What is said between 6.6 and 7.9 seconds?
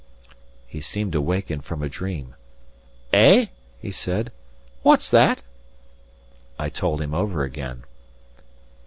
told him over again.